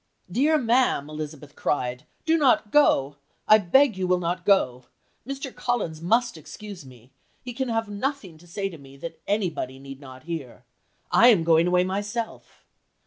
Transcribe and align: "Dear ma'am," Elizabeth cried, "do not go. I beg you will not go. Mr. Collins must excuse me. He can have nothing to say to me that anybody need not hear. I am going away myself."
"Dear 0.31 0.57
ma'am," 0.57 1.11
Elizabeth 1.11 1.55
cried, 1.55 2.07
"do 2.25 2.35
not 2.35 2.71
go. 2.71 3.17
I 3.47 3.59
beg 3.59 3.95
you 3.95 4.07
will 4.07 4.17
not 4.17 4.45
go. 4.47 4.85
Mr. 5.27 5.53
Collins 5.53 6.01
must 6.01 6.37
excuse 6.37 6.83
me. 6.83 7.11
He 7.43 7.53
can 7.53 7.69
have 7.69 7.87
nothing 7.87 8.39
to 8.39 8.47
say 8.47 8.67
to 8.69 8.79
me 8.79 8.97
that 8.97 9.21
anybody 9.27 9.77
need 9.77 10.01
not 10.01 10.23
hear. 10.23 10.65
I 11.11 11.27
am 11.27 11.43
going 11.43 11.67
away 11.67 11.83
myself." 11.83 12.65